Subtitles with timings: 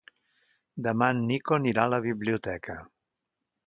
[0.87, 2.83] Demà en Nico anirà a la biblioteca.